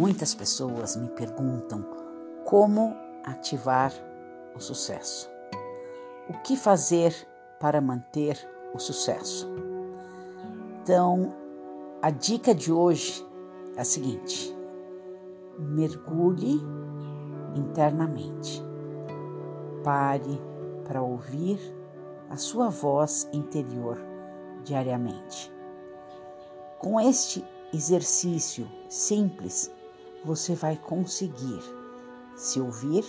Muitas 0.00 0.34
pessoas 0.34 0.96
me 0.96 1.08
perguntam 1.08 1.84
como 2.44 2.96
ativar 3.24 3.92
o 4.54 4.60
sucesso. 4.60 5.30
O 6.28 6.34
que 6.42 6.56
fazer 6.56 7.14
para 7.60 7.80
manter 7.80 8.38
o 8.74 8.78
sucesso? 8.78 9.48
Então, 10.82 11.34
a 12.00 12.10
dica 12.10 12.54
de 12.54 12.72
hoje 12.72 13.26
é 13.76 13.80
a 13.80 13.84
seguinte: 13.84 14.54
mergulhe 15.58 16.60
internamente. 17.54 18.62
Pare 19.84 20.40
para 20.84 21.02
ouvir 21.02 21.58
a 22.30 22.36
sua 22.36 22.68
voz 22.68 23.28
interior 23.32 23.98
diariamente. 24.64 25.52
Com 26.78 27.00
este 27.00 27.44
exercício 27.72 28.68
simples, 28.88 29.72
você 30.24 30.54
vai 30.54 30.76
conseguir 30.76 31.62
se 32.34 32.60
ouvir 32.60 33.04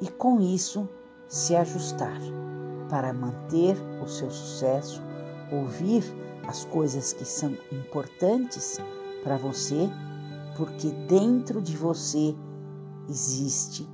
e, 0.00 0.08
com 0.08 0.40
isso, 0.40 0.88
se 1.28 1.54
ajustar 1.54 2.20
para 2.88 3.12
manter 3.12 3.76
o 4.02 4.08
seu 4.08 4.30
sucesso, 4.30 5.02
ouvir 5.52 6.02
as 6.46 6.64
coisas 6.64 7.12
que 7.12 7.24
são 7.24 7.56
importantes 7.70 8.78
para 9.22 9.36
você, 9.36 9.88
porque 10.56 10.90
dentro 11.06 11.60
de 11.60 11.76
você 11.76 12.34
existe 13.08 13.88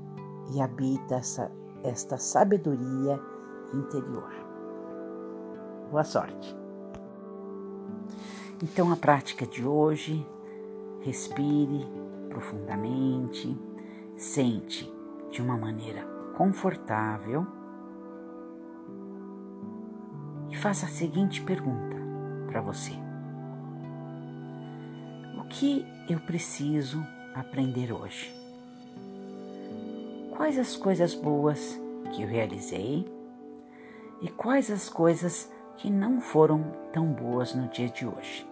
e 0.52 0.60
habita 0.60 1.16
essa, 1.16 1.50
esta 1.82 2.16
sabedoria 2.16 3.20
interior. 3.74 4.30
Boa 5.90 6.04
sorte! 6.04 6.56
Então, 8.62 8.90
a 8.90 8.96
prática 8.96 9.46
de 9.46 9.66
hoje, 9.66 10.26
respire 11.02 11.86
profundamente, 12.30 13.54
sente 14.16 14.90
de 15.30 15.42
uma 15.42 15.58
maneira 15.58 16.02
confortável 16.34 17.46
e 20.50 20.56
faça 20.56 20.86
a 20.86 20.88
seguinte 20.88 21.42
pergunta 21.42 21.96
para 22.46 22.62
você: 22.62 22.92
O 25.38 25.44
que 25.48 25.84
eu 26.08 26.18
preciso 26.20 27.04
aprender 27.34 27.92
hoje? 27.92 28.34
Quais 30.34 30.58
as 30.58 30.76
coisas 30.76 31.14
boas 31.14 31.78
que 32.14 32.22
eu 32.22 32.28
realizei 32.28 33.06
e 34.22 34.28
quais 34.28 34.70
as 34.70 34.88
coisas 34.88 35.50
que 35.76 35.90
não 35.90 36.20
foram 36.20 36.64
tão 36.92 37.06
boas 37.06 37.54
no 37.54 37.68
dia 37.68 37.88
de 37.88 38.06
hoje? 38.06 38.48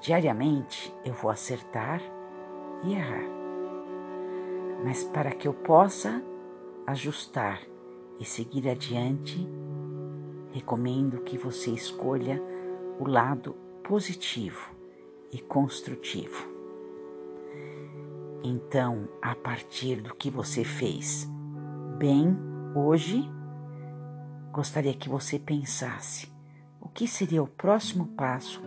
Diariamente 0.00 0.94
eu 1.04 1.12
vou 1.12 1.30
acertar 1.30 2.00
e 2.82 2.94
errar. 2.94 3.28
Mas 4.82 5.04
para 5.04 5.30
que 5.32 5.46
eu 5.46 5.52
possa 5.52 6.22
ajustar 6.86 7.60
e 8.18 8.24
seguir 8.24 8.68
adiante, 8.68 9.46
recomendo 10.52 11.20
que 11.20 11.36
você 11.36 11.70
escolha 11.70 12.42
o 12.98 13.06
lado 13.06 13.54
positivo 13.84 14.74
e 15.32 15.38
construtivo. 15.38 16.48
Então, 18.42 19.08
a 19.20 19.34
partir 19.34 20.00
do 20.00 20.14
que 20.14 20.30
você 20.30 20.64
fez 20.64 21.28
bem 21.98 22.36
hoje, 22.74 23.28
gostaria 24.52 24.94
que 24.94 25.08
você 25.08 25.38
pensasse 25.38 26.30
o 26.80 26.88
que 26.88 27.06
seria 27.06 27.42
o 27.42 27.46
próximo 27.46 28.06
passo 28.08 28.60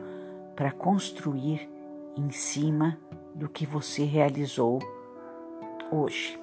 para 0.56 0.72
construir 0.72 1.70
em 2.16 2.30
cima 2.30 2.98
do 3.36 3.50
que 3.50 3.66
você 3.66 4.04
realizou 4.04 4.80
hoje. 5.92 6.40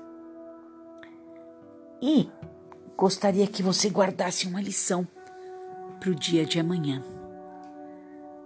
E 2.03 2.29
gostaria 2.97 3.47
que 3.47 3.63
você 3.63 3.89
guardasse 3.89 4.47
uma 4.47 4.61
lição 4.61 5.07
para 5.99 6.11
o 6.11 6.15
dia 6.15 6.45
de 6.45 6.59
amanhã. 6.59 7.03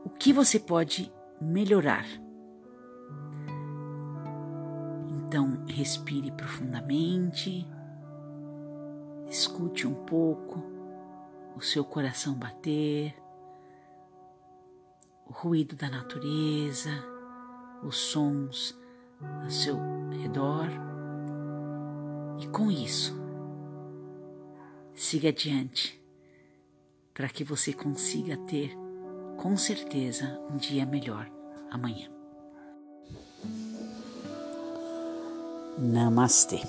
O 0.04 0.10
que 0.10 0.32
você 0.32 0.58
pode 0.58 1.12
melhorar? 1.40 2.04
Então, 5.08 5.64
respire 5.66 6.30
profundamente, 6.32 7.66
escute 9.28 9.86
um 9.86 9.94
pouco 9.94 10.73
o 11.56 11.60
seu 11.60 11.84
coração 11.84 12.34
bater 12.34 13.14
o 15.26 15.32
ruído 15.32 15.74
da 15.74 15.88
natureza, 15.88 16.90
os 17.82 17.96
sons 17.96 18.76
ao 19.42 19.50
seu 19.50 19.76
redor. 20.10 20.68
E 22.40 22.46
com 22.48 22.70
isso, 22.70 23.14
siga 24.94 25.28
adiante 25.28 26.00
para 27.12 27.28
que 27.28 27.44
você 27.44 27.72
consiga 27.72 28.36
ter, 28.36 28.76
com 29.36 29.56
certeza, 29.56 30.40
um 30.50 30.56
dia 30.56 30.84
melhor 30.84 31.30
amanhã. 31.70 32.10
Namastê. 35.78 36.60